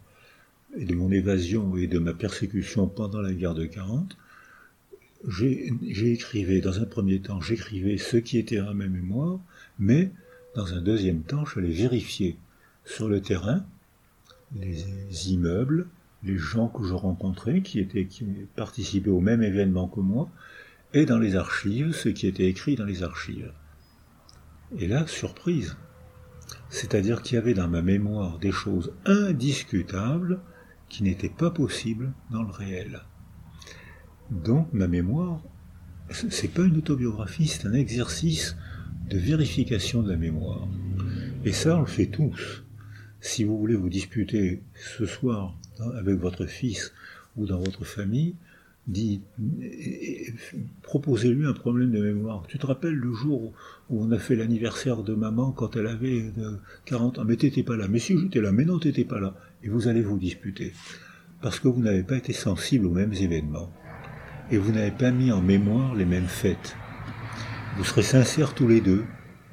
[0.78, 4.18] et de mon évasion et de ma persécution pendant la guerre de 40.
[5.26, 9.40] j'écrivais, dans un premier temps, j'écrivais ce qui était dans ma mémoire,
[9.80, 10.12] mais
[10.54, 12.38] dans un deuxième temps, je j'allais vérifier
[12.90, 13.64] sur le terrain
[14.56, 15.88] les immeubles,
[16.24, 17.88] les gens que je rencontrais, qui
[18.56, 20.30] participaient au même événement que moi,
[20.94, 23.54] et dans les archives, ce qui était écrit dans les archives.
[24.78, 25.78] Et là, surprise.
[26.70, 30.40] C'est-à-dire qu'il y avait dans ma mémoire des choses indiscutables
[30.90, 33.02] qui n'étaient pas possibles dans le réel.
[34.32, 35.42] Donc ma mémoire,
[36.10, 38.56] c'est pas une autobiographie, c'est un exercice
[39.10, 40.68] de vérification de la mémoire.
[41.46, 42.64] Et ça, on le fait tous.
[43.22, 45.56] Si vous voulez vous disputer ce soir
[45.98, 46.94] avec votre fils
[47.36, 48.36] ou dans votre famille,
[50.82, 52.46] proposez-lui un problème de mémoire.
[52.48, 53.54] Tu te rappelles le jour
[53.90, 56.32] où on a fait l'anniversaire de maman quand elle avait
[56.86, 57.26] 40 ans?
[57.26, 57.88] Mais t'étais pas là.
[57.88, 59.36] Mais si j'étais là, mais non, t'étais pas là.
[59.64, 60.74] Et vous allez vous disputer.
[61.42, 63.72] Parce que vous n'avez pas été sensible aux mêmes événements.
[64.50, 66.76] Et vous n'avez pas mis en mémoire les mêmes fêtes.
[67.78, 69.04] Vous serez sincères tous les deux,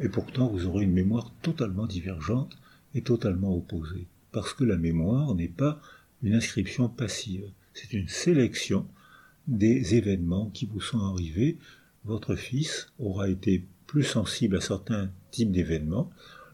[0.00, 2.56] et pourtant vous aurez une mémoire totalement divergente
[2.96, 4.08] et totalement opposée.
[4.32, 5.80] Parce que la mémoire n'est pas
[6.22, 8.86] une inscription passive, c'est une sélection
[9.46, 11.58] des événements qui vous sont arrivés.
[12.04, 16.10] Votre fils aura été plus sensible à certains types d'événements,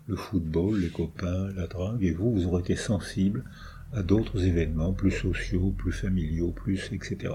[0.09, 3.45] le football, les copains, la drague, et vous, vous aurez été sensible
[3.93, 7.35] à d'autres événements plus sociaux, plus familiaux, plus, etc.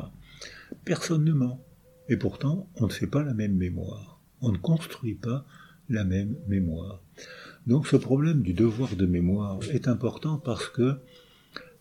[0.84, 1.64] Personne ne ment.
[2.10, 4.20] Et pourtant, on ne fait pas la même mémoire.
[4.42, 5.46] On ne construit pas
[5.90, 7.02] la même mémoire.
[7.68, 10.96] Donc ce problème du devoir de mémoire est important parce que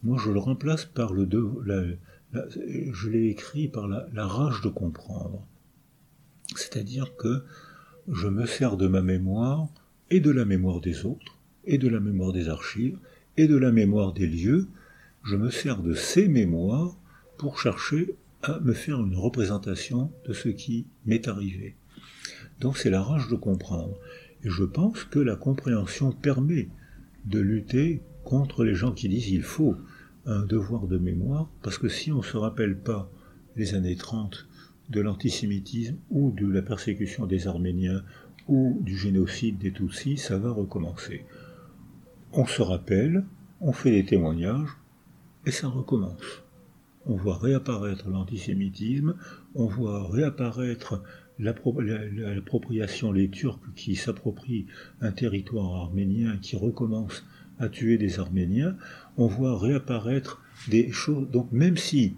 [0.03, 1.64] moi je le remplace par le devoir,
[2.35, 5.46] je l'ai écrit par la, rage de comprendre.
[6.57, 7.44] C'est-à-dire que
[8.11, 9.68] je me sers de ma mémoire
[10.11, 12.99] et de la mémoire des autres, et de la mémoire des archives,
[13.37, 14.66] et de la mémoire des lieux.
[15.22, 16.96] Je me sers de ces mémoires
[17.38, 21.77] pour chercher à me faire une représentation de ce qui m'est arrivé.
[22.61, 23.99] Donc c'est la rage de comprendre.
[24.47, 26.69] Et je pense que la compréhension permet
[27.25, 29.75] de lutter contre les gens qui disent il faut
[30.25, 33.11] un devoir de mémoire, parce que si on ne se rappelle pas
[33.57, 34.47] les années 30
[34.91, 38.05] de l'antisémitisme ou de la persécution des Arméniens
[38.47, 41.25] ou du génocide des Tutsis, ça va recommencer.
[42.33, 43.25] On se rappelle,
[43.61, 44.71] on fait des témoignages,
[45.45, 46.45] et ça recommence.
[47.05, 49.17] On voit réapparaître l'antisémitisme,
[49.57, 51.03] on voit réapparaître
[51.38, 54.66] l'appropriation, les Turcs qui s'approprient
[55.01, 57.25] un territoire arménien, qui recommence
[57.59, 58.77] à tuer des Arméniens,
[59.16, 61.31] on voit réapparaître des choses.
[61.31, 62.16] Donc même si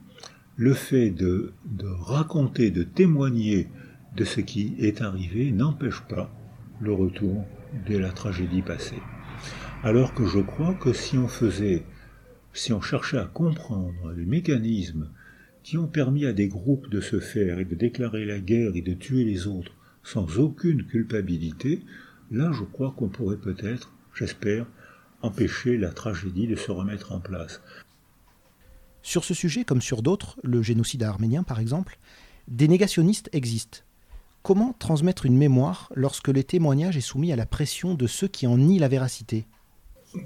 [0.56, 1.52] le fait de,
[2.00, 3.68] raconter, de témoigner
[4.16, 6.34] de ce qui est arrivé n'empêche pas
[6.80, 7.44] le retour
[7.88, 9.00] de la tragédie passée.
[9.84, 11.84] Alors que je crois que si on faisait,
[12.52, 15.10] si on cherchait à comprendre les mécanismes
[15.68, 18.80] qui ont permis à des groupes de se faire et de déclarer la guerre et
[18.80, 21.82] de tuer les autres sans aucune culpabilité,
[22.30, 24.64] là je crois qu'on pourrait peut-être, j'espère,
[25.20, 27.60] empêcher la tragédie de se remettre en place.
[29.02, 31.98] Sur ce sujet, comme sur d'autres, le génocide arménien par exemple,
[32.46, 33.80] des négationnistes existent.
[34.42, 38.46] Comment transmettre une mémoire lorsque le témoignage est soumis à la pression de ceux qui
[38.46, 39.46] en nient la véracité?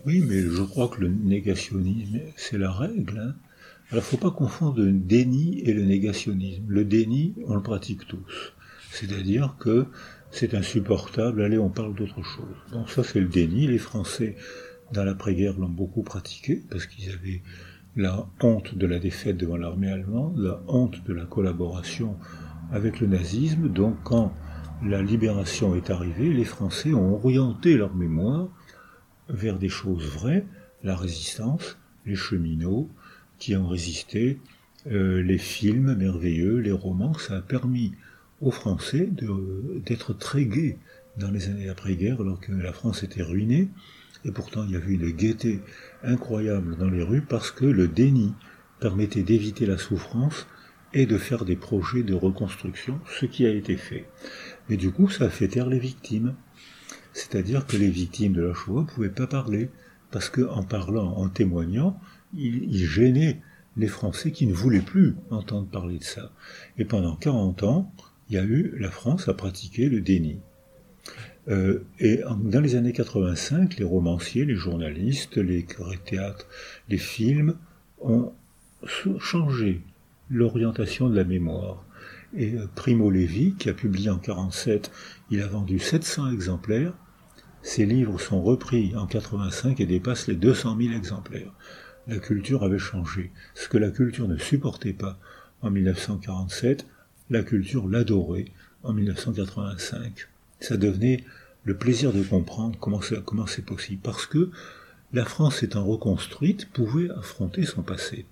[0.06, 3.18] Oui, mais je crois que le négationnisme, c'est la règle.
[3.18, 3.34] Hein.
[3.92, 6.64] Alors, il ne faut pas confondre le déni et le négationnisme.
[6.66, 8.54] Le déni, on le pratique tous.
[8.90, 9.86] C'est-à-dire que
[10.30, 12.56] c'est insupportable, allez, on parle d'autre chose.
[12.72, 13.66] Donc ça, c'est le déni.
[13.66, 14.36] Les Français
[14.92, 17.42] dans l'après-guerre, l'ont beaucoup pratiqué, parce qu'ils avaient
[17.94, 22.16] la honte de la défaite devant l'armée allemande, la honte de la collaboration
[22.70, 23.68] avec le nazisme.
[23.68, 24.32] Donc quand
[24.82, 28.48] la libération est arrivée, les Français ont orienté leur mémoire
[29.28, 30.46] vers des choses vraies,
[30.82, 32.88] la résistance, les cheminots
[33.42, 34.38] qui ont résisté,
[34.86, 37.90] euh, les films merveilleux, les romans, ça a permis
[38.40, 39.08] aux Français
[39.84, 40.78] d'être très gais
[41.16, 43.68] dans les années après-guerre, alors que la France était ruinée.
[44.24, 45.60] Et pourtant, il y avait une gaieté
[46.04, 48.32] incroyable dans les rues parce que le déni
[48.78, 50.46] permettait d'éviter la souffrance
[50.94, 54.06] et de faire des projets de reconstruction, ce qui a été fait.
[54.68, 56.36] Mais du coup, ça a fait taire les victimes.
[57.12, 59.68] C'est-à-dire que les victimes de la Shoah ne pouvaient pas parler,
[60.12, 61.98] parce qu'en parlant, en témoignant,
[62.34, 63.40] ils, gênaient
[63.76, 66.30] les Français qui ne voulaient plus entendre parler de ça.
[66.78, 67.92] Et pendant 40 ans,
[68.28, 70.40] il y a eu, la France a pratiqué le déni.
[71.48, 75.66] Euh, et dans les années 85, les romanciers, les journalistes, les
[76.04, 76.46] théâtres,
[76.88, 77.56] les films
[78.00, 78.32] ont
[79.18, 79.82] changé
[80.30, 81.84] l'orientation de la mémoire.
[82.34, 84.90] Et euh, Primo Levi, qui a publié en 47,
[85.30, 86.94] il a vendu 700 exemplaires.
[87.62, 91.52] Ses livres sont repris en 85 et dépassent les 200 000 exemplaires.
[92.08, 93.30] La culture avait changé.
[93.54, 95.18] Ce que la culture ne supportait pas
[95.60, 96.86] en 1947,
[97.30, 98.46] la culture l'adorait
[98.82, 100.28] en 1985.
[100.60, 101.24] Ça devenait
[101.64, 103.00] le plaisir de comprendre comment
[103.46, 104.00] c'est, possible.
[104.02, 104.50] Parce que
[105.12, 108.26] la France étant reconstruite pouvait affronter son passé.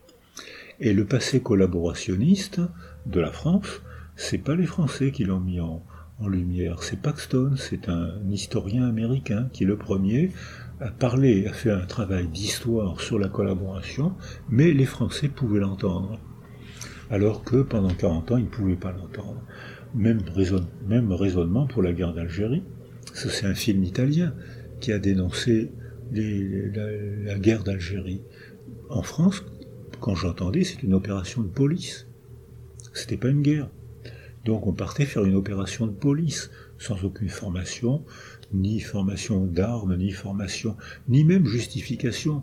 [0.81, 2.61] Et le passé collaborationniste
[3.07, 3.83] de la France,
[4.17, 5.85] c'est pas les Français qui l'ont mis en,
[6.21, 10.33] en lumière, c'est Paxton, c'est un historien américain qui le premier
[10.81, 14.15] a parlé, a fait un travail d'histoire sur la collaboration,
[14.49, 16.19] mais les Français pouvaient l'entendre.
[17.11, 19.43] Alors que pendant 40 ans, ils ne pouvaient pas l'entendre.
[19.95, 20.23] Même,
[21.13, 22.63] raisonnement pour la guerre d'Algérie.
[23.13, 24.35] C'est un film italien
[24.81, 25.73] qui a dénoncé
[26.13, 28.23] la, guerre d'Algérie.
[28.89, 29.45] En France,
[30.01, 32.07] quand j'entendais, c'est une opération de police.
[32.95, 33.69] C'était pas une guerre.
[34.45, 38.05] Donc on partait faire une opération de police, sans aucune formation,
[38.53, 40.77] ni formation d'armes, ni formation,
[41.09, 42.43] ni même justification.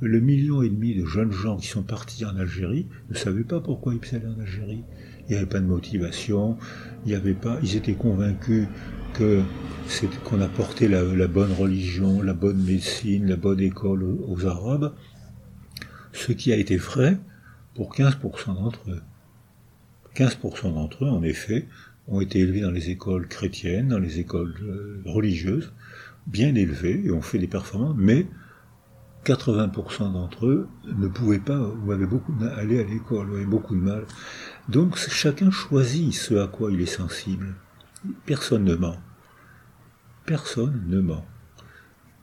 [0.00, 3.60] Le million et demi de jeunes gens qui sont partis en Algérie ne savaient pas
[3.60, 4.84] pourquoi ils allaient en Algérie.
[5.28, 6.56] Il n'y avait pas de motivation,
[7.04, 8.66] il y avait pas, ils étaient convaincus
[9.14, 9.42] que
[9.86, 14.94] c'est qu'on apportait la, la, bonne religion, la bonne médecine, la bonne école aux, Arabes,
[16.12, 17.18] ce qui a été vrai
[17.74, 19.02] pour 15% d'entre eux.
[20.14, 21.66] 15% d'entre eux, en effet,
[22.08, 25.72] ont été élevés dans les écoles chrétiennes, dans les écoles euh, religieuses,
[26.26, 28.26] bien élevés et ont fait des performances, mais
[29.24, 34.06] 80% d'entre eux ne pouvaient pas ou avaient beaucoup à l'école, avaient beaucoup de mal.
[34.68, 37.54] Donc chacun choisit ce à quoi il est sensible.
[38.24, 38.96] Personne ne ment.
[40.24, 41.26] Personne ne ment.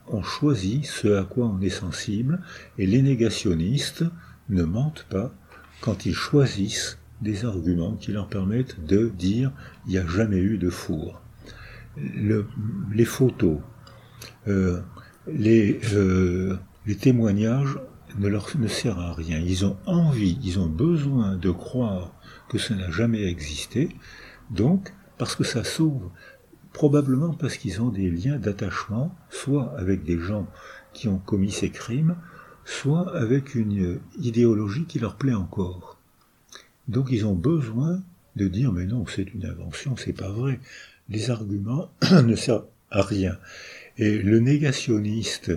[0.08, 2.42] On choisit ce à quoi on est sensible
[2.78, 4.06] et les négationnistes
[4.50, 5.34] ne mentent pas
[5.82, 9.52] quand ils choisissent des arguments qui leur permettent de dire
[9.86, 11.22] il n'y a jamais eu de four.
[11.98, 13.60] les photos,
[14.48, 14.82] euh,
[15.28, 17.78] les, euh, les témoignages
[18.20, 19.40] ne leur ne servent à rien.
[19.40, 22.14] Ils ont envie, ils ont besoin de croire
[22.48, 23.90] que ça n'a jamais existé,
[24.52, 26.10] donc parce que ça sauve,
[26.74, 30.48] probablement parce qu'ils ont des liens d'attachement, soit avec des gens
[30.94, 32.16] qui ont commis ces crimes,
[32.66, 35.95] soit avec une idéologie qui leur plaît encore.
[36.88, 38.02] Donc ils ont besoin
[38.36, 40.60] de dire mais non, c'est une invention, c'est pas vrai.
[41.10, 43.38] Les arguments ne servent à rien.
[43.98, 45.52] Et le négationniste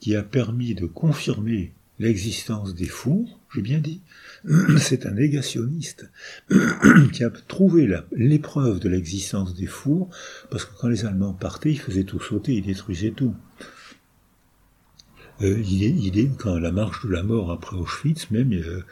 [0.00, 4.00] qui a permis de confirmer l'existence des fous, j'ai bien dit,
[4.78, 6.10] c'est un négationniste
[7.12, 10.08] qui a trouvé l'épreuve de l'existence des fours,
[10.50, 13.34] parce que quand les Allemands partaient, ils faisaient tout sauter, ils détruisaient tout.
[15.40, 18.84] Euh, il, est, quand la marche de la mort après Auschwitz, même, euh,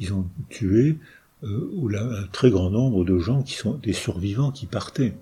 [0.00, 0.98] ils ont tué
[1.42, 5.14] où là, un très grand nombre de gens qui sont des survivants qui partaient.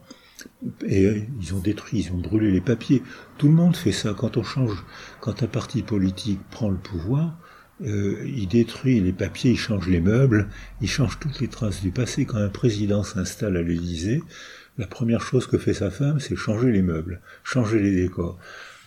[0.86, 3.02] Et euh, ils ont détruit, ils ont brûlé les papiers.
[3.38, 4.14] Tout le monde fait ça.
[4.16, 4.84] Quand on change,
[5.20, 7.38] quand un parti politique prend le pouvoir,
[7.82, 10.48] euh, il détruit les papiers, il change les meubles,
[10.80, 12.26] il change toutes les traces du passé.
[12.26, 14.22] Quand un président s'installe à l'Élysée,
[14.78, 18.38] la première chose que fait sa femme, c'est changer les meubles, changer les décors.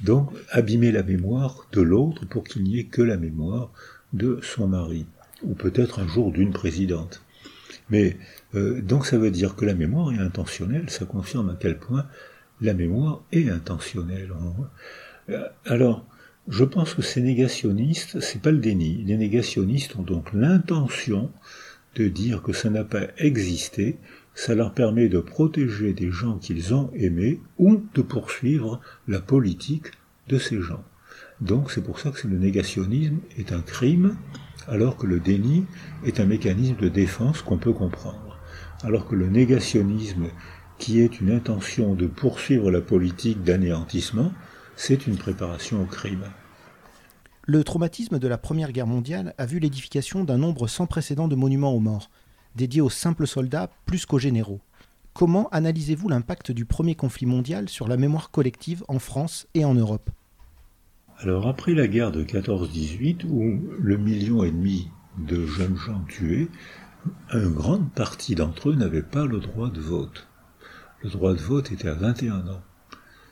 [0.02, 3.72] Donc, abîmer la mémoire de l'autre pour qu'il n'y ait que la mémoire
[4.12, 5.06] de son mari,
[5.43, 7.23] ou peut-être un jour d'une présidente.
[7.89, 8.17] Mais
[8.56, 12.06] euh, donc ça veut dire que la mémoire est intentionnelle, ça confirme à quel point
[12.62, 14.32] la mémoire est intentionnelle.
[15.29, 16.06] Euh, alors,
[16.47, 19.03] je pense que ces négationnistes, c'est pas le déni.
[19.06, 21.32] Les négationnistes ont donc l'intention
[21.95, 23.97] de dire que ça n'a pas existé,
[24.36, 29.91] ça leur permet de protéger des gens qu'ils ont aimés ou de poursuivre la politique
[30.27, 30.84] de ces gens.
[31.41, 34.15] Donc c'est pour ça que le négationnisme est un crime,
[34.67, 35.65] alors que le déni
[36.06, 38.39] est un mécanisme de défense qu'on peut comprendre.
[38.84, 40.28] Alors que le négationnisme,
[40.78, 44.32] qui est une intention de poursuivre la politique d'anéantissement,
[44.76, 46.26] c'est une préparation au crime.
[47.46, 51.36] Le traumatisme de la Première Guerre mondiale a vu l'édification d'un nombre sans précédent de
[51.36, 52.10] monuments aux morts,
[52.56, 54.62] dédiés aux simples soldats plus qu'aux généraux.
[55.13, 59.74] Comment analysez-vous l'impact du premier conflit mondial sur la mémoire collective en France et en
[59.74, 60.10] Europe?
[61.20, 66.49] Alors après la guerre de 14-18, où le million et demi de jeunes gens tués,
[67.34, 70.28] une grande partie d'entre eux n'avaient pas le droit de vote.
[71.01, 72.64] Le droit de vote était à 21 ans.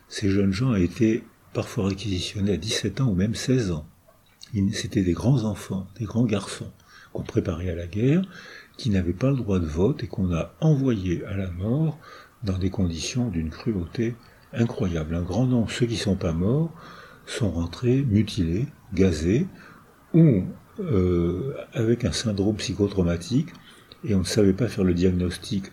[0.07, 1.23] Ces jeunes gens étaient
[1.53, 3.87] parfois réquisitionnés à 17 ans ou même 16 ans.
[4.73, 6.71] C'était des grands enfants, des grands garçons
[7.13, 8.21] qu'on préparait à la guerre,
[8.77, 11.97] qui n'avaient pas le droit de vote et qu'on a envoyés à la mort
[12.43, 14.15] dans des conditions d'une cruauté
[14.53, 15.15] incroyable.
[15.15, 16.73] Un grand nombre, ceux qui ne sont pas morts,
[17.25, 19.47] sont rentrés mutilés, gazés,
[20.13, 20.43] ou
[20.79, 23.49] euh, avec un syndrome psychotraumatique,
[24.03, 25.65] et on ne savait pas faire le diagnostic.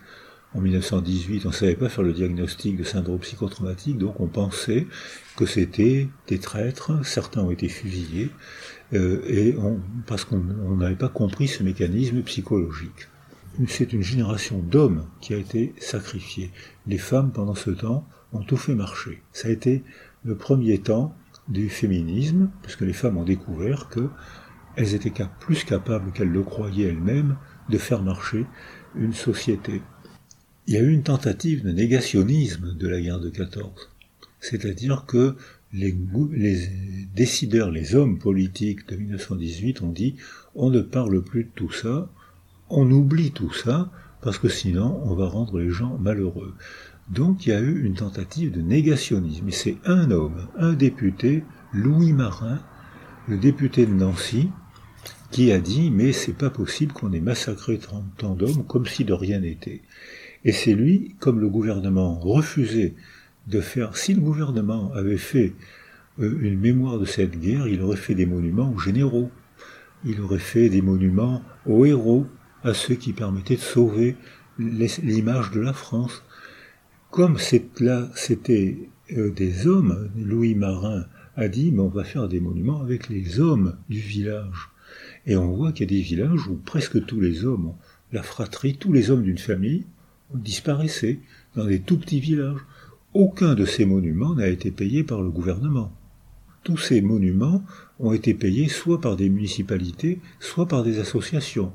[0.55, 4.87] En 1918, on ne savait pas faire le diagnostic de syndrome psychotraumatique, donc on pensait
[5.37, 8.29] que c'était des traîtres, certains ont été fusillés,
[8.93, 9.55] euh, et
[10.07, 10.39] parce qu'on
[10.75, 13.09] n'avait pas compris ce mécanisme psychologique.
[13.67, 16.51] c'est une génération d'hommes qui a été sacrifiée.
[16.87, 19.21] Les femmes, pendant ce temps, ont tout fait marcher.
[19.33, 19.83] Ça a été
[20.23, 21.15] le premier temps
[21.49, 26.89] du féminisme, parce que les femmes ont découvert qu'elles étaient plus capables qu'elles le croyaient
[26.89, 27.37] elles-mêmes
[27.69, 28.45] de faire marcher
[28.95, 29.81] une société.
[30.67, 33.89] Il y a eu une tentative de négationnisme de la guerre de 14.
[34.39, 35.35] C'est-à-dire que
[35.73, 35.95] les,
[36.31, 36.67] les,
[37.15, 40.15] décideurs, les hommes politiques de 1918 ont dit
[40.55, 42.09] on ne parle plus de tout ça,
[42.69, 43.91] on oublie tout ça,
[44.21, 46.53] parce que sinon on va rendre les gens malheureux.
[47.09, 49.47] Donc il y a eu une tentative de négationnisme.
[49.47, 51.43] Et c'est un homme, un député,
[51.73, 52.59] Louis Marin,
[53.27, 54.49] le député de Nancy,
[55.31, 57.79] qui a dit mais c'est pas possible qu'on ait massacré
[58.17, 59.81] tant d'hommes comme si de rien n'était.
[60.45, 62.95] Et c'est lui, comme le gouvernement refusait
[63.47, 65.53] de faire, si le gouvernement avait fait
[66.19, 69.31] euh, une mémoire de cette guerre, il aurait fait des monuments aux généraux,
[70.05, 72.25] il aurait fait des monuments aux héros,
[72.63, 74.15] à ceux qui permettaient de sauver
[74.57, 76.23] l'image de la France.
[77.11, 78.77] Comme c'était
[79.17, 81.05] euh, des hommes, Louis Marin
[81.35, 84.69] a dit, mais on va faire des monuments avec les hommes du village.
[85.25, 87.73] Et on voit qu'il y a des villages où presque tous les hommes,
[88.11, 89.85] la fratrie, tous les hommes d'une famille
[90.35, 91.19] disparaissaient
[91.55, 92.59] dans des tout petits villages.
[93.15, 95.91] Aucun de ces monuments n'a été payé par le gouvernement.
[96.63, 97.63] Tous ces monuments
[97.99, 101.73] ont été payés soit par des municipalités, soit par des associations.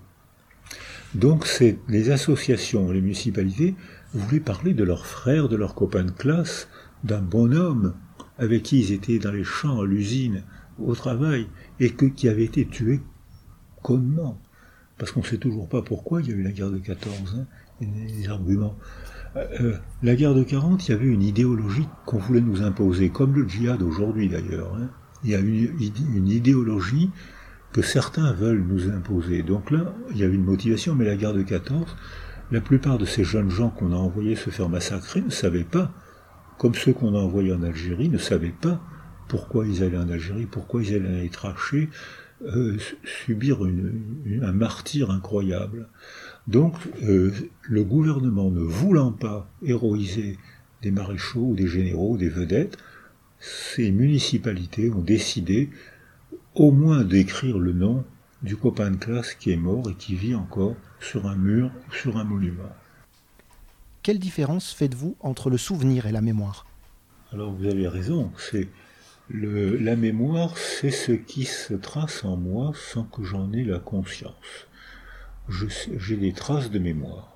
[1.15, 1.47] Donc
[1.89, 3.75] les associations, les municipalités
[4.15, 6.69] voulaient parler de leurs frères, de leurs copains de classe,
[7.03, 7.95] d'un bonhomme
[8.39, 10.43] avec qui ils étaient dans les champs, à l'usine,
[10.79, 11.47] au travail,
[11.81, 13.01] et qui avait été tué
[13.83, 14.41] connement.
[14.99, 17.37] Parce qu'on ne sait toujours pas pourquoi il y a eu la guerre de 14,
[17.39, 17.47] hein,
[17.81, 18.77] des arguments.
[19.37, 23.11] Euh, euh, la guerre de 40, il y avait une idéologie qu'on voulait nous imposer,
[23.11, 24.75] comme le djihad aujourd'hui d'ailleurs.
[24.77, 24.89] Hein.
[25.25, 25.71] Il y a une,
[26.15, 27.11] une idéologie
[27.73, 29.43] que certains veulent nous imposer.
[29.43, 31.97] Donc là, il y a une motivation, mais la guerre de 14,
[32.51, 35.93] la plupart de ces jeunes gens qu'on a envoyés se faire massacrer ne savaient pas,
[36.59, 38.81] comme ceux qu'on a envoyés en Algérie, ne savaient pas
[39.29, 41.89] pourquoi ils allaient en Algérie, pourquoi ils allaient aller tracher,
[42.47, 42.77] euh,
[43.25, 45.89] subir un martyr incroyable.
[46.47, 47.33] Donc euh,
[47.63, 50.39] le gouvernement ne voulant pas héroïser
[50.83, 52.77] des maréchaux ou des généraux, des vedettes,
[53.41, 55.71] ces municipalités ont décidé
[56.55, 58.05] au moins d'écrire le nom
[58.45, 61.95] du copain de classe qui est mort et qui vit encore sur un mur ou
[61.95, 62.69] sur un monument.
[64.03, 66.67] Quelle différence faites-vous entre le souvenir et la mémoire?
[67.33, 68.69] Alors vous avez raison, c'est
[69.31, 73.79] le, la mémoire, c'est ce qui se trace en moi sans que j'en ai la
[73.79, 74.69] conscience.
[75.49, 77.33] J'ai des traces de mémoire.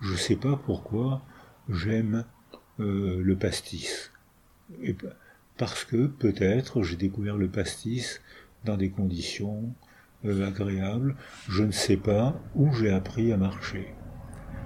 [0.00, 1.22] Je ne sais pas pourquoi
[1.68, 2.24] j'aime
[2.80, 4.12] euh, le pastis.
[4.82, 4.96] Et
[5.58, 8.22] parce que peut-être j'ai découvert le pastis
[8.64, 9.74] dans des conditions
[10.24, 11.16] agréables,
[11.48, 13.94] je ne sais pas où j'ai appris à marcher.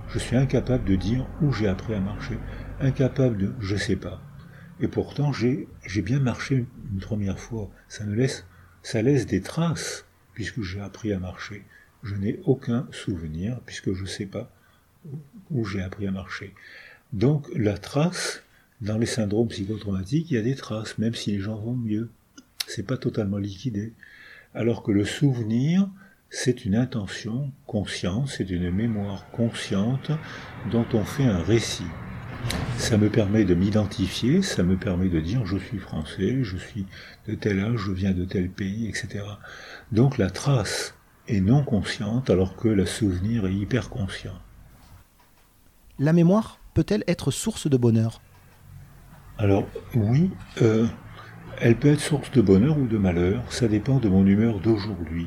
[0.09, 2.39] Je suis incapable de dire où j'ai appris à marcher,
[2.81, 4.21] incapable de je sais pas.
[4.81, 7.71] Et pourtant j'ai j'ai bien marché une première fois.
[7.89, 8.47] Ça me laisse
[8.83, 11.65] ça laisse des traces puisque j'ai appris à marcher.
[12.03, 14.53] Je n'ai aucun souvenir puisque je ne sais pas
[15.51, 16.55] où j'ai appris à marcher.
[17.13, 18.43] Donc la trace
[18.81, 22.11] dans les syndromes psychotraumatiques, il y a des traces, même si les gens vont mieux.
[22.67, 23.95] C'est pas totalement liquidé.
[24.57, 25.87] Alors que le souvenir,
[26.31, 30.11] c'est une intention consciente, c'est une mémoire consciente
[30.71, 31.85] dont on fait un récit.
[32.79, 36.87] Ça me permet de m'identifier, ça me permet de dire je suis français, je suis
[37.29, 39.27] de tel âge, je viens de tel pays, etc.
[39.93, 40.95] Donc la trace
[41.29, 44.41] est non consciente alors que le souvenir est hyper conscient.
[45.99, 48.23] La mémoire peut-elle être source de bonheur?
[49.37, 50.31] Alors oui,
[50.63, 50.87] euh,
[51.61, 55.27] elle peut être source de bonheur ou de malheur, ça dépend de mon humeur d'aujourd'hui.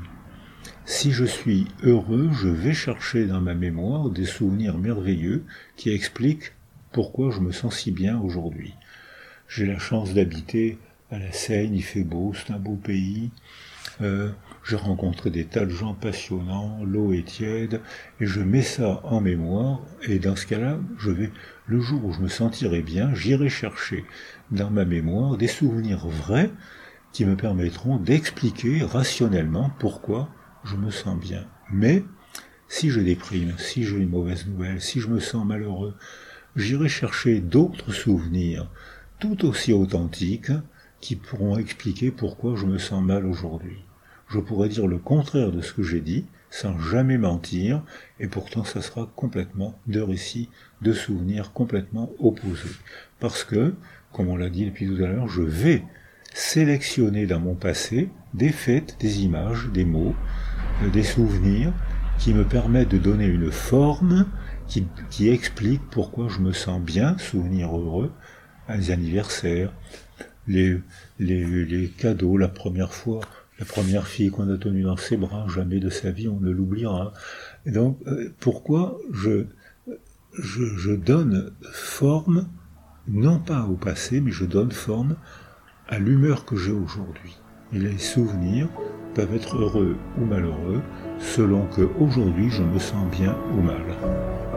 [0.86, 5.44] Si je suis heureux, je vais chercher dans ma mémoire des souvenirs merveilleux
[5.76, 6.54] qui expliquent
[6.92, 8.74] pourquoi je me sens si bien aujourd'hui.
[9.48, 10.78] J'ai la chance d'habiter
[11.12, 13.32] à la Seine, il fait beau, c'est un beau pays.
[14.02, 14.30] Euh,
[14.64, 17.82] j'ai rencontré des tas de gens passionnants, l'eau est tiède,
[18.20, 21.32] et je mets ça en mémoire, et dans ce cas-là, je vais,
[21.66, 24.06] le jour où je me sentirai bien, j'irai chercher
[24.52, 26.52] dans ma mémoire des souvenirs vrais
[27.12, 30.30] qui me permettront d'expliquer rationnellement pourquoi
[30.64, 31.46] je me sens bien.
[31.72, 32.04] Mais,
[32.68, 35.96] si je déprime, si j'ai une mauvaise nouvelle, si je me sens malheureux,
[36.56, 38.70] j'irai chercher d'autres souvenirs
[39.20, 40.52] tout aussi authentiques
[41.02, 43.84] qui pourront expliquer pourquoi je me sens mal aujourd'hui
[44.30, 47.84] je pourrais dire le contraire de ce que j'ai dit, sans jamais mentir,
[48.20, 50.50] et pourtant ça sera complètement de récits,
[50.82, 52.70] de souvenirs complètement opposés.
[53.20, 53.74] Parce que,
[54.12, 55.84] comme on l'a dit depuis tout à l'heure, je vais
[56.34, 60.16] sélectionner dans mon passé des faits, des images, des mots,
[60.84, 61.74] euh, des souvenirs
[62.18, 64.26] qui me permet de donner une forme
[65.10, 68.12] qui, explique pourquoi je me sens bien, souvenir heureux,
[68.68, 69.74] à les anniversaires,
[70.48, 70.80] les,
[71.98, 73.22] cadeaux, la première fois,
[73.58, 76.52] la première fille qu'on a tenue dans ses bras, jamais de sa vie on ne
[76.52, 77.14] l'oubliera.
[77.66, 79.46] Donc, euh, pourquoi je,
[80.96, 82.48] donne forme,
[83.12, 85.16] non pas au passé, mais je donne forme
[85.88, 87.38] à l'humeur que j'ai aujourd'hui.
[87.74, 88.68] Et les souvenirs
[89.16, 90.82] peuvent être heureux ou malheureux,
[91.20, 94.49] selon que aujourd'hui je me sens bien ou mal.